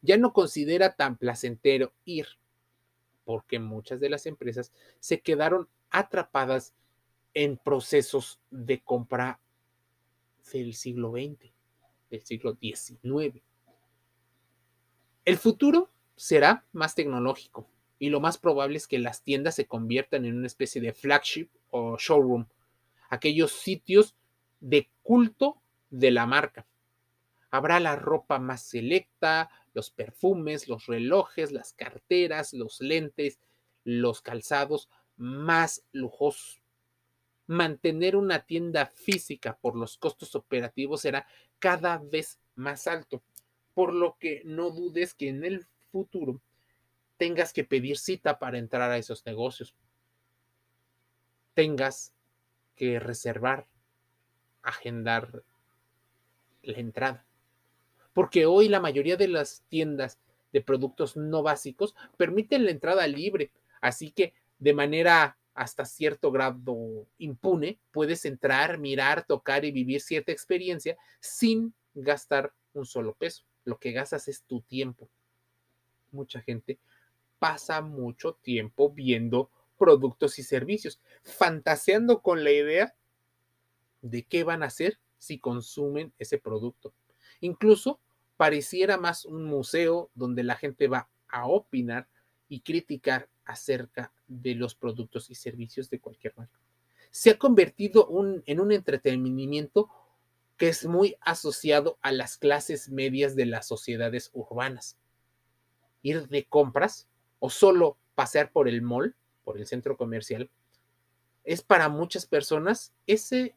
ya 0.00 0.16
no 0.16 0.32
considera 0.32 0.94
tan 0.94 1.16
placentero 1.16 1.92
ir, 2.04 2.26
porque 3.24 3.58
muchas 3.58 4.00
de 4.00 4.08
las 4.08 4.26
empresas 4.26 4.72
se 5.00 5.20
quedaron 5.20 5.68
atrapadas 5.90 6.74
en 7.34 7.56
procesos 7.56 8.40
de 8.50 8.80
compra 8.80 9.40
del 10.52 10.74
siglo 10.74 11.10
XX, 11.10 11.52
del 12.10 12.22
siglo 12.24 12.56
XIX. 12.60 13.42
El 15.24 15.36
futuro 15.36 15.90
será 16.16 16.64
más 16.72 16.94
tecnológico 16.94 17.68
y 17.98 18.10
lo 18.10 18.20
más 18.20 18.38
probable 18.38 18.76
es 18.76 18.86
que 18.86 18.98
las 18.98 19.22
tiendas 19.22 19.56
se 19.56 19.66
conviertan 19.66 20.24
en 20.24 20.36
una 20.36 20.46
especie 20.46 20.80
de 20.80 20.92
flagship 20.92 21.48
o 21.70 21.96
showroom, 21.98 22.46
aquellos 23.08 23.52
sitios 23.52 24.14
de 24.60 24.88
culto 25.02 25.60
de 25.90 26.10
la 26.10 26.26
marca. 26.26 26.66
Habrá 27.50 27.80
la 27.80 27.96
ropa 27.96 28.38
más 28.38 28.62
selecta, 28.62 29.50
los 29.72 29.90
perfumes, 29.90 30.68
los 30.68 30.86
relojes, 30.86 31.50
las 31.50 31.72
carteras, 31.72 32.52
los 32.52 32.80
lentes, 32.80 33.38
los 33.84 34.20
calzados 34.20 34.88
más 35.16 35.84
lujosos. 35.92 36.60
Mantener 37.46 38.14
una 38.14 38.44
tienda 38.44 38.86
física 38.86 39.56
por 39.56 39.74
los 39.74 39.96
costos 39.96 40.34
operativos 40.34 41.00
será 41.00 41.26
cada 41.58 41.98
vez 41.98 42.38
más 42.54 42.86
alto, 42.86 43.22
por 43.72 43.94
lo 43.94 44.18
que 44.18 44.42
no 44.44 44.70
dudes 44.70 45.14
que 45.14 45.28
en 45.28 45.44
el 45.44 45.66
futuro 45.90 46.42
tengas 47.18 47.52
que 47.52 47.64
pedir 47.64 47.98
cita 47.98 48.38
para 48.38 48.58
entrar 48.58 48.90
a 48.90 48.96
esos 48.96 49.26
negocios. 49.26 49.74
Tengas 51.52 52.14
que 52.74 52.98
reservar, 52.98 53.66
agendar 54.62 55.42
la 56.62 56.78
entrada 56.78 57.28
porque 58.18 58.46
hoy 58.46 58.68
la 58.68 58.80
mayoría 58.80 59.16
de 59.16 59.28
las 59.28 59.62
tiendas 59.68 60.18
de 60.52 60.60
productos 60.60 61.16
no 61.16 61.44
básicos 61.44 61.94
permiten 62.16 62.64
la 62.64 62.72
entrada 62.72 63.06
libre, 63.06 63.52
así 63.80 64.10
que 64.10 64.34
de 64.58 64.74
manera 64.74 65.38
hasta 65.54 65.84
cierto 65.84 66.32
grado 66.32 67.06
impune, 67.18 67.78
puedes 67.92 68.24
entrar, 68.24 68.78
mirar, 68.78 69.24
tocar 69.24 69.64
y 69.64 69.70
vivir 69.70 70.00
cierta 70.00 70.32
experiencia 70.32 70.96
sin 71.20 71.74
gastar 71.94 72.52
un 72.72 72.86
solo 72.86 73.14
peso. 73.14 73.44
Lo 73.64 73.78
que 73.78 73.92
gastas 73.92 74.26
es 74.26 74.42
tu 74.42 74.62
tiempo. 74.62 75.08
Mucha 76.10 76.40
gente 76.40 76.80
pasa 77.38 77.80
mucho 77.80 78.34
tiempo 78.34 78.90
viendo 78.90 79.50
productos 79.78 80.38
y 80.38 80.42
servicios, 80.42 81.00
fantaseando 81.22 82.20
con 82.20 82.44
la 82.44 82.50
idea 82.50 82.94
de 84.02 84.24
qué 84.24 84.44
van 84.44 84.62
a 84.62 84.66
hacer 84.66 84.98
si 85.18 85.38
consumen 85.38 86.12
ese 86.18 86.38
producto. 86.38 86.92
Incluso 87.40 88.00
pareciera 88.36 88.96
más 88.96 89.24
un 89.24 89.44
museo 89.44 90.10
donde 90.14 90.42
la 90.42 90.56
gente 90.56 90.88
va 90.88 91.08
a 91.28 91.46
opinar 91.46 92.08
y 92.48 92.60
criticar 92.60 93.28
acerca 93.44 94.12
de 94.26 94.54
los 94.54 94.74
productos 94.74 95.30
y 95.30 95.34
servicios 95.34 95.90
de 95.90 96.00
cualquier 96.00 96.34
marca. 96.36 96.58
Se 97.10 97.30
ha 97.30 97.38
convertido 97.38 98.08
en 98.46 98.60
un 98.60 98.72
entretenimiento 98.72 99.88
que 100.56 100.68
es 100.68 100.84
muy 100.84 101.16
asociado 101.20 101.98
a 102.02 102.12
las 102.12 102.36
clases 102.36 102.90
medias 102.90 103.36
de 103.36 103.46
las 103.46 103.66
sociedades 103.66 104.30
urbanas. 104.34 104.98
Ir 106.02 106.28
de 106.28 106.44
compras 106.44 107.08
o 107.38 107.50
solo 107.50 107.98
pasear 108.14 108.50
por 108.52 108.68
el 108.68 108.82
mall, 108.82 109.16
por 109.44 109.58
el 109.58 109.66
centro 109.66 109.96
comercial, 109.96 110.50
es 111.44 111.62
para 111.62 111.88
muchas 111.88 112.26
personas 112.26 112.92
ese 113.06 113.56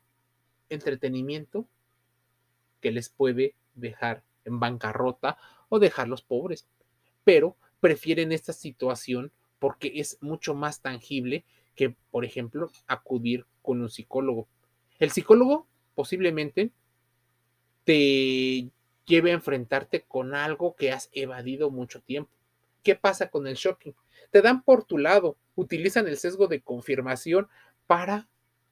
entretenimiento 0.69 1.67
que 2.79 2.91
les 2.91 3.09
puede 3.09 3.55
dejar 3.75 4.23
en 4.45 4.59
bancarrota 4.59 5.37
o 5.69 5.79
dejarlos 5.79 6.21
pobres. 6.21 6.67
Pero 7.23 7.57
prefieren 7.79 8.31
esta 8.31 8.53
situación 8.53 9.31
porque 9.59 9.91
es 9.95 10.17
mucho 10.21 10.53
más 10.55 10.81
tangible 10.81 11.45
que, 11.75 11.95
por 12.09 12.25
ejemplo, 12.25 12.71
acudir 12.87 13.45
con 13.61 13.81
un 13.81 13.89
psicólogo. 13.89 14.47
El 14.99 15.11
psicólogo 15.11 15.67
posiblemente 15.95 16.71
te 17.83 18.69
lleve 19.05 19.31
a 19.31 19.35
enfrentarte 19.35 20.03
con 20.03 20.33
algo 20.33 20.75
que 20.75 20.91
has 20.91 21.09
evadido 21.11 21.69
mucho 21.69 22.01
tiempo. 22.01 22.31
¿Qué 22.83 22.95
pasa 22.95 23.29
con 23.29 23.47
el 23.47 23.55
shopping? 23.55 23.91
Te 24.31 24.41
dan 24.41 24.63
por 24.63 24.83
tu 24.83 24.97
lado, 24.97 25.37
utilizan 25.55 26.07
el 26.07 26.17
sesgo 26.17 26.47
de 26.47 26.61
confirmación 26.61 27.47
para 27.87 28.29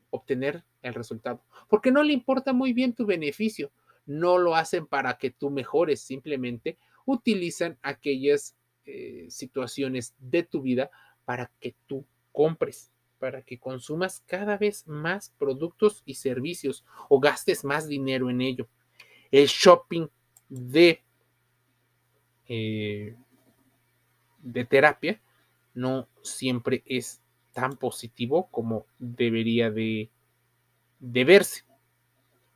obtener 0.10 0.64
el 0.82 0.94
resultado, 0.94 1.44
porque 1.68 1.92
no 1.92 2.02
le 2.04 2.14
importa 2.14 2.54
muy 2.54 2.74
bien 2.74 2.94
tu 2.94 3.06
beneficio, 3.06 3.72
no 4.06 4.38
lo 4.38 4.56
hacen 4.56 4.88
para 4.88 5.18
que 5.18 5.30
tú 5.30 5.52
mejores, 5.52 6.02
simplemente 6.02 6.78
utilizan 7.06 7.78
aquellas 7.82 8.56
eh, 8.86 9.28
situaciones 9.30 10.16
de 10.18 10.44
tu 10.44 10.62
vida 10.62 10.90
para 11.26 11.52
que 11.60 11.76
tú 11.86 12.06
compres, 12.32 12.92
para 13.20 13.44
que 13.44 13.60
consumas 13.60 14.24
cada 14.26 14.58
vez 14.58 14.88
más 14.88 15.34
productos 15.38 16.02
y 16.06 16.16
servicios 16.16 16.86
o 17.08 17.20
gastes 17.20 17.64
más 17.64 17.88
dinero 17.88 18.30
en 18.30 18.42
ello. 18.42 18.68
El 19.30 19.46
shopping 19.48 20.08
de, 20.48 21.04
eh, 22.48 23.16
de 24.52 24.66
terapia 24.66 25.22
no 25.74 26.08
siempre 26.22 26.84
es 26.86 27.22
tan 27.54 27.78
positivo 27.78 28.50
como 28.52 28.86
debería 28.98 29.72
de, 29.72 30.10
de 31.00 31.24
verse. 31.24 31.64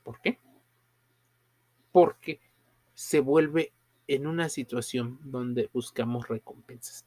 ¿Por 0.04 0.20
qué? 0.22 0.40
Porque 1.92 2.40
se 2.94 3.20
vuelve 3.20 3.72
en 4.08 4.28
una 4.28 4.50
situación 4.50 5.20
donde 5.24 5.70
buscamos 5.74 6.28
recompensas. 6.28 7.06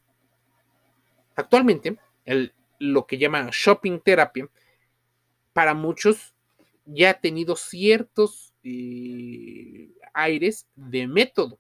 Actualmente, 1.35 1.99
el, 2.25 2.55
lo 2.79 3.07
que 3.07 3.19
llaman 3.19 3.51
shopping 3.51 4.01
therapy, 4.01 4.45
para 5.53 5.75
muchos 5.75 6.35
ya 6.87 7.11
ha 7.11 7.21
tenido 7.21 7.57
ciertos 7.57 8.55
eh, 8.63 9.91
aires 10.15 10.67
de 10.75 11.07
método. 11.07 11.59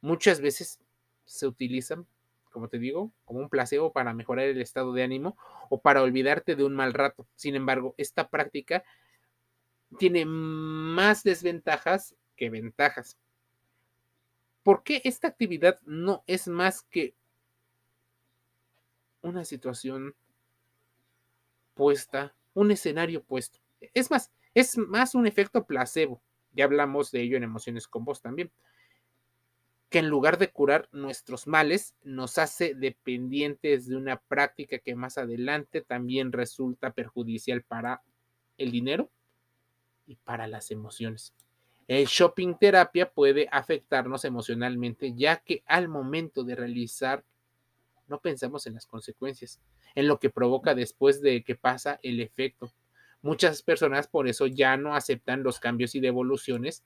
Muchas 0.00 0.40
veces 0.40 0.80
se 1.24 1.46
utilizan, 1.46 2.06
como 2.50 2.68
te 2.68 2.78
digo, 2.78 3.12
como 3.24 3.40
un 3.40 3.48
placebo 3.48 3.92
para 3.92 4.12
mejorar 4.12 4.46
el 4.46 4.60
estado 4.60 4.92
de 4.92 5.02
ánimo 5.02 5.36
o 5.68 5.80
para 5.80 6.02
olvidarte 6.02 6.56
de 6.56 6.64
un 6.64 6.74
mal 6.74 6.92
rato. 6.92 7.26
Sin 7.36 7.54
embargo, 7.54 7.94
esta 7.96 8.28
práctica 8.28 8.84
tiene 9.98 10.24
más 10.24 11.22
desventajas 11.22 12.14
que 12.36 12.50
ventajas. 12.50 13.18
¿Por 14.62 14.82
qué 14.82 15.00
esta 15.04 15.28
actividad 15.28 15.80
no 15.84 16.22
es 16.26 16.48
más 16.48 16.82
que 16.82 17.14
una 19.22 19.44
situación 19.44 20.14
puesta, 21.74 22.34
un 22.54 22.70
escenario 22.70 23.22
puesto? 23.22 23.58
Es 23.94 24.10
más, 24.10 24.30
es 24.54 24.76
más 24.76 25.14
un 25.14 25.26
efecto 25.26 25.64
placebo. 25.64 26.20
Ya 26.52 26.64
hablamos 26.64 27.10
de 27.10 27.22
ello 27.22 27.36
en 27.36 27.44
Emociones 27.44 27.88
con 27.88 28.04
Vos 28.04 28.20
también. 28.20 28.50
Que 29.90 29.98
en 29.98 30.08
lugar 30.08 30.38
de 30.38 30.50
curar 30.50 30.88
nuestros 30.92 31.46
males, 31.46 31.94
nos 32.02 32.38
hace 32.38 32.74
dependientes 32.74 33.88
de 33.88 33.96
una 33.96 34.20
práctica 34.20 34.78
que 34.78 34.94
más 34.94 35.18
adelante 35.18 35.82
también 35.82 36.32
resulta 36.32 36.92
perjudicial 36.92 37.62
para 37.62 38.02
el 38.56 38.70
dinero 38.70 39.10
y 40.06 40.16
para 40.16 40.46
las 40.46 40.70
emociones. 40.70 41.34
El 41.88 42.06
shopping 42.06 42.54
terapia 42.54 43.10
puede 43.10 43.48
afectarnos 43.50 44.24
emocionalmente, 44.24 45.12
ya 45.12 45.38
que 45.38 45.64
al 45.66 45.88
momento 45.88 46.44
de 46.44 46.54
realizar 46.54 47.24
no 48.06 48.20
pensamos 48.20 48.66
en 48.66 48.74
las 48.74 48.86
consecuencias, 48.86 49.60
en 49.94 50.06
lo 50.06 50.18
que 50.18 50.30
provoca 50.30 50.74
después 50.74 51.22
de 51.22 51.42
que 51.42 51.54
pasa 51.54 51.98
el 52.02 52.20
efecto. 52.20 52.72
Muchas 53.22 53.62
personas 53.62 54.08
por 54.08 54.28
eso 54.28 54.46
ya 54.46 54.76
no 54.76 54.94
aceptan 54.94 55.42
los 55.42 55.60
cambios 55.60 55.94
y 55.94 56.00
devoluciones. 56.00 56.84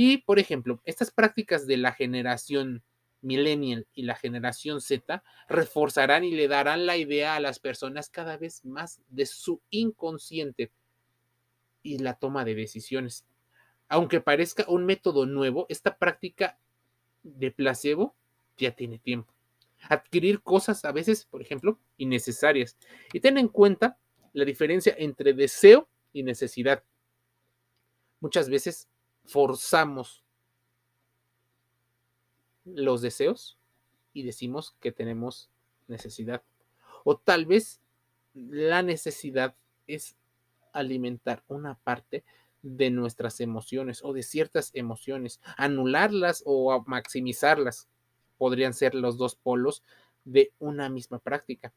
Y, 0.00 0.18
por 0.18 0.38
ejemplo, 0.38 0.80
estas 0.84 1.10
prácticas 1.10 1.66
de 1.66 1.76
la 1.76 1.90
generación 1.90 2.84
millennial 3.20 3.88
y 3.94 4.02
la 4.02 4.14
generación 4.14 4.80
Z 4.80 5.24
reforzarán 5.48 6.22
y 6.22 6.30
le 6.30 6.46
darán 6.46 6.86
la 6.86 6.96
idea 6.96 7.34
a 7.34 7.40
las 7.40 7.58
personas 7.58 8.08
cada 8.08 8.36
vez 8.36 8.64
más 8.64 9.00
de 9.08 9.26
su 9.26 9.60
inconsciente 9.70 10.70
y 11.82 11.98
la 11.98 12.14
toma 12.14 12.44
de 12.44 12.54
decisiones 12.54 13.24
aunque 13.88 14.20
parezca 14.20 14.64
un 14.68 14.84
método 14.84 15.26
nuevo, 15.26 15.66
esta 15.68 15.96
práctica 15.96 16.58
de 17.22 17.50
placebo 17.50 18.14
ya 18.56 18.72
tiene 18.72 18.98
tiempo. 18.98 19.32
Adquirir 19.88 20.42
cosas 20.42 20.84
a 20.84 20.92
veces, 20.92 21.24
por 21.24 21.40
ejemplo, 21.40 21.78
innecesarias. 21.96 22.76
Y 23.12 23.20
ten 23.20 23.38
en 23.38 23.48
cuenta 23.48 23.98
la 24.32 24.44
diferencia 24.44 24.94
entre 24.98 25.32
deseo 25.32 25.88
y 26.12 26.22
necesidad. 26.22 26.82
Muchas 28.20 28.50
veces 28.50 28.88
forzamos 29.28 30.24
los 32.64 33.02
deseos 33.02 33.58
y 34.12 34.22
decimos 34.22 34.74
que 34.80 34.90
tenemos 34.90 35.50
necesidad. 35.86 36.42
O 37.04 37.16
tal 37.16 37.46
vez 37.46 37.80
la 38.34 38.82
necesidad 38.82 39.54
es 39.86 40.16
alimentar 40.72 41.44
una 41.48 41.76
parte 41.76 42.24
de 42.62 42.90
nuestras 42.90 43.40
emociones 43.40 44.02
o 44.02 44.12
de 44.12 44.22
ciertas 44.22 44.70
emociones, 44.74 45.40
anularlas 45.56 46.42
o 46.44 46.82
maximizarlas. 46.86 47.88
Podrían 48.38 48.74
ser 48.74 48.94
los 48.94 49.18
dos 49.18 49.36
polos 49.36 49.82
de 50.24 50.52
una 50.58 50.88
misma 50.88 51.18
práctica. 51.18 51.72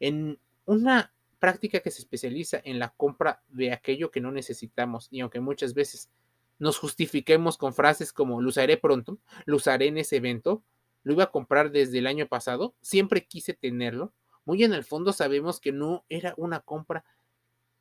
En 0.00 0.38
una 0.64 1.12
práctica 1.38 1.80
que 1.80 1.90
se 1.90 2.00
especializa 2.00 2.60
en 2.64 2.78
la 2.78 2.90
compra 2.96 3.42
de 3.48 3.72
aquello 3.72 4.10
que 4.10 4.20
no 4.20 4.32
necesitamos 4.32 5.08
y 5.10 5.20
aunque 5.20 5.40
muchas 5.40 5.74
veces 5.74 6.10
nos 6.58 6.78
justifiquemos 6.78 7.58
con 7.58 7.74
frases 7.74 8.12
como 8.12 8.40
lo 8.40 8.48
usaré 8.48 8.76
pronto, 8.76 9.18
lo 9.44 9.56
usaré 9.56 9.86
en 9.86 9.98
ese 9.98 10.16
evento, 10.16 10.62
lo 11.02 11.12
iba 11.12 11.24
a 11.24 11.30
comprar 11.30 11.70
desde 11.70 11.98
el 11.98 12.06
año 12.06 12.26
pasado, 12.26 12.74
siempre 12.80 13.26
quise 13.26 13.54
tenerlo, 13.54 14.12
muy 14.44 14.64
en 14.64 14.72
el 14.72 14.84
fondo 14.84 15.12
sabemos 15.12 15.60
que 15.60 15.72
no 15.72 16.04
era 16.08 16.34
una 16.36 16.60
compra 16.60 17.04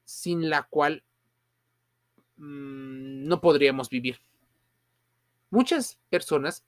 sin 0.04 0.50
la 0.50 0.64
cual 0.64 1.04
Mm, 2.38 3.28
no 3.28 3.40
podríamos 3.42 3.90
vivir. 3.90 4.20
Muchas 5.50 6.00
personas, 6.10 6.66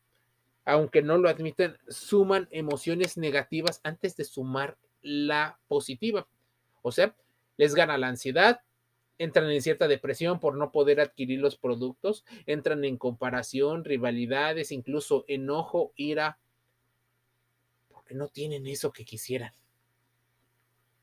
aunque 0.66 1.02
no 1.02 1.18
lo 1.18 1.30
admiten, 1.30 1.78
suman 1.90 2.48
emociones 2.52 3.18
negativas 3.18 3.82
antes 3.84 4.16
de 4.16 4.24
sumar 4.24 4.78
la 5.02 5.60
positiva. 5.68 6.28
O 6.82 6.92
sea, 6.92 7.16
les 7.58 7.76
gana 7.76 7.98
la 7.98 8.08
ansiedad, 8.08 8.62
entran 9.18 9.50
en 9.50 9.62
cierta 9.62 9.88
depresión 9.88 10.40
por 10.40 10.56
no 10.56 10.72
poder 10.72 11.00
adquirir 11.00 11.40
los 11.40 11.58
productos, 11.58 12.26
entran 12.46 12.84
en 12.86 12.98
comparación, 12.98 13.84
rivalidades, 13.84 14.72
incluso 14.72 15.26
enojo, 15.28 15.94
ira, 15.96 16.40
porque 17.90 18.14
no 18.14 18.28
tienen 18.28 18.68
eso 18.68 18.92
que 18.92 19.06
quisieran. 19.06 19.54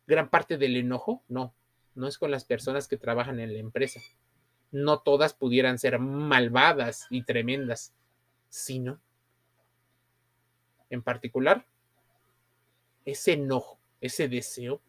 Gran 0.06 0.28
parte 0.28 0.58
del 0.58 0.76
enojo, 0.76 1.22
no, 1.28 1.54
no 1.94 2.06
es 2.06 2.18
con 2.18 2.30
las 2.30 2.44
personas 2.44 2.88
que 2.88 2.96
trabajan 2.96 3.40
en 3.40 3.52
la 3.52 3.58
empresa, 3.58 4.00
no 4.70 5.00
todas 5.00 5.34
pudieran 5.34 5.78
ser 5.78 5.98
malvadas 5.98 7.06
y 7.10 7.24
tremendas, 7.24 7.94
sino, 8.48 9.00
en 10.90 11.02
particular, 11.02 11.66
ese 13.04 13.32
enojo, 13.32 13.78
ese 14.00 14.28
deseo 14.28 14.80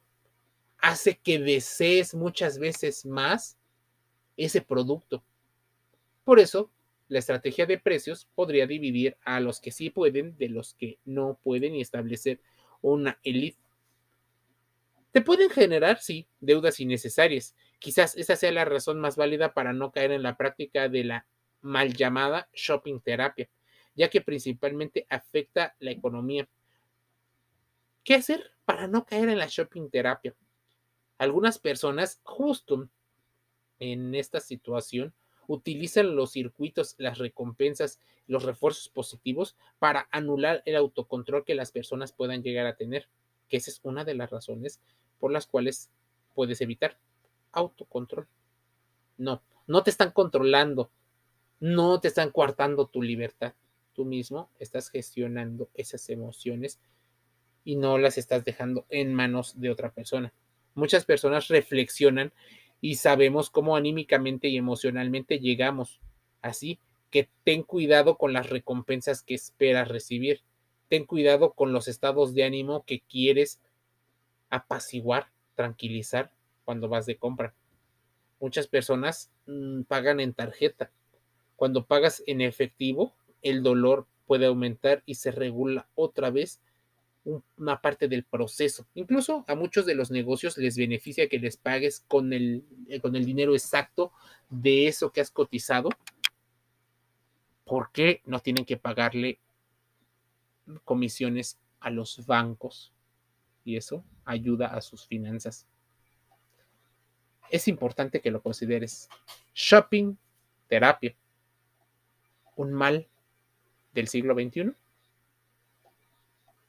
hace 0.86 1.18
que 1.18 1.40
desees 1.40 2.14
muchas 2.14 2.60
veces 2.60 3.08
más 3.08 3.58
ese 4.38 4.62
producto. 4.62 5.24
Por 6.24 6.40
eso, 6.40 6.70
la 7.08 7.18
estrategia 7.18 7.66
de 7.66 7.80
precios 7.80 8.28
podría 8.36 8.68
dividir 8.68 9.18
a 9.24 9.40
los 9.40 9.60
que 9.60 9.72
sí 9.72 9.90
pueden 9.90 10.38
de 10.38 10.50
los 10.50 10.76
que 10.76 11.00
no 11.04 11.40
pueden 11.42 11.74
y 11.74 11.82
establecer 11.82 12.40
una 12.82 13.18
elite. 13.24 13.58
Te 15.12 15.22
pueden 15.22 15.50
generar, 15.50 15.98
sí, 16.02 16.28
deudas 16.40 16.80
innecesarias. 16.80 17.56
Quizás 17.80 18.16
esa 18.16 18.36
sea 18.36 18.52
la 18.52 18.66
razón 18.66 19.00
más 19.00 19.16
válida 19.16 19.56
para 19.56 19.74
no 19.74 19.92
caer 19.92 20.12
en 20.12 20.22
la 20.22 20.38
práctica 20.38 20.88
de 20.88 21.04
la 21.04 21.26
mal 21.62 21.96
llamada 21.96 22.48
shopping 22.54 23.00
terapia, 23.00 23.50
ya 23.96 24.08
que 24.12 24.22
principalmente 24.22 25.08
afecta 25.10 25.76
la 25.80 25.90
economía. 25.90 26.48
¿Qué 28.04 28.14
hacer 28.14 28.52
para 28.66 28.88
no 28.88 29.04
caer 29.04 29.30
en 29.30 29.40
la 29.40 29.48
shopping 29.48 29.90
terapia? 29.90 30.36
Algunas 31.18 31.60
personas, 31.60 32.20
justo 32.24 32.90
en 33.80 34.16
esta 34.16 34.40
situación, 34.40 35.14
utilizan 35.48 36.16
los 36.16 36.32
circuitos, 36.32 36.96
las 36.98 37.18
recompensas, 37.18 38.00
los 38.28 38.44
refuerzos 38.44 38.90
positivos 38.90 39.56
para 39.80 40.08
anular 40.12 40.64
el 40.66 40.76
autocontrol 40.76 41.46
que 41.46 41.56
las 41.56 41.72
personas 41.72 42.12
puedan 42.12 42.44
llegar 42.44 42.66
a 42.66 42.76
tener, 42.76 43.08
que 43.48 43.58
esa 43.58 43.72
es 43.72 43.80
una 43.84 44.04
de 44.04 44.16
las 44.16 44.30
razones 44.30 44.82
por 45.20 45.32
las 45.32 45.48
cuales 45.48 45.92
puedes 46.34 46.62
evitar 46.62 46.98
autocontrol. 47.52 48.28
No, 49.18 49.42
no 49.68 49.84
te 49.84 49.90
están 49.90 50.12
controlando, 50.12 50.92
no 51.60 52.00
te 52.00 52.10
están 52.10 52.32
coartando 52.32 52.88
tu 52.88 53.02
libertad. 53.02 53.54
Tú 53.94 54.04
mismo 54.04 54.50
estás 54.60 54.90
gestionando 54.90 55.70
esas 55.74 56.10
emociones 56.10 56.80
y 57.64 57.78
no 57.78 57.98
las 57.98 58.18
estás 58.18 58.44
dejando 58.44 58.86
en 58.90 59.14
manos 59.14 59.60
de 59.60 59.70
otra 59.70 59.92
persona. 59.92 60.34
Muchas 60.76 61.06
personas 61.06 61.48
reflexionan 61.48 62.34
y 62.82 62.96
sabemos 62.96 63.50
cómo 63.50 63.76
anímicamente 63.76 64.50
y 64.50 64.58
emocionalmente 64.58 65.40
llegamos. 65.40 66.00
Así 66.42 66.80
que 67.10 67.30
ten 67.44 67.64
cuidado 67.64 68.18
con 68.18 68.34
las 68.34 68.50
recompensas 68.50 69.24
que 69.24 69.34
esperas 69.34 69.88
recibir. 69.88 70.42
Ten 70.90 71.06
cuidado 71.06 71.54
con 71.54 71.72
los 71.74 71.88
estados 71.88 72.34
de 72.34 72.44
ánimo 72.44 72.84
que 72.86 73.02
quieres 73.02 73.60
apaciguar, 74.50 75.32
tranquilizar 75.56 76.32
cuando 76.66 76.90
vas 76.90 77.06
de 77.06 77.18
compra. 77.18 77.56
Muchas 78.40 78.68
personas 78.68 79.32
mm, 79.48 79.84
pagan 79.84 80.20
en 80.20 80.34
tarjeta. 80.34 80.92
Cuando 81.56 81.86
pagas 81.86 82.22
en 82.28 82.42
efectivo, 82.42 83.16
el 83.42 83.64
dolor 83.64 84.08
puede 84.28 84.48
aumentar 84.48 85.04
y 85.06 85.16
se 85.16 85.32
regula 85.32 85.88
otra 85.96 86.32
vez 86.32 86.60
una 87.26 87.82
parte 87.82 88.08
del 88.08 88.24
proceso. 88.24 88.88
Incluso 88.94 89.44
a 89.48 89.56
muchos 89.56 89.86
de 89.86 89.96
los 89.96 90.12
negocios 90.12 90.58
les 90.58 90.78
beneficia 90.78 91.28
que 91.28 91.40
les 91.40 91.58
pagues 91.58 92.06
con 92.08 92.34
el, 92.34 92.64
eh, 92.88 93.00
con 93.00 93.16
el 93.16 93.26
dinero 93.26 93.54
exacto 93.54 94.12
de 94.50 94.88
eso 94.88 95.12
que 95.12 95.22
has 95.22 95.32
cotizado. 95.32 95.90
porque 97.68 98.22
no 98.26 98.40
tienen 98.42 98.64
que 98.64 98.78
pagarle 98.78 99.40
comisiones 100.84 101.58
a 101.80 101.90
los 101.90 102.24
bancos? 102.28 102.94
Y 103.64 103.76
eso 103.76 104.04
ayuda 104.24 104.68
a 104.68 104.82
sus 104.82 105.08
finanzas. 105.08 105.66
Es 107.50 107.68
importante 107.68 108.22
que 108.22 108.30
lo 108.30 108.44
consideres. 108.44 109.10
Shopping, 109.56 110.16
terapia. 110.68 111.16
Un 112.56 112.72
mal 112.72 113.08
del 113.94 114.08
siglo 114.08 114.36
XXI. 114.36 114.76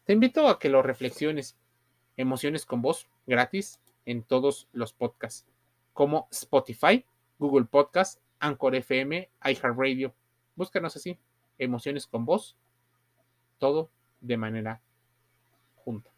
Te 0.07 0.12
invito 0.12 0.47
a 0.49 0.61
que 0.61 0.69
lo 0.69 0.83
reflexiones. 0.83 1.57
Emociones 2.16 2.64
con 2.64 2.81
voz, 2.81 3.09
gratis, 3.27 3.81
en 4.05 4.23
todos 4.23 4.69
los 4.73 4.92
podcasts, 4.92 5.45
como 5.92 6.29
Spotify, 6.31 7.05
Google 7.40 7.66
Podcast, 7.66 8.21
Anchor 8.38 8.77
FM, 8.77 9.29
iHeartRadio. 9.42 10.14
Búscanos 10.55 10.95
así, 10.95 11.19
Emociones 11.59 12.07
con 12.07 12.25
voz, 12.25 12.55
todo 13.59 13.90
de 14.21 14.37
manera 14.37 14.81
junta. 15.77 16.11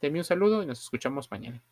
Te 0.00 0.08
envío 0.08 0.22
un 0.22 0.24
saludo 0.24 0.62
y 0.62 0.66
nos 0.66 0.80
escuchamos 0.80 1.30
mañana. 1.30 1.62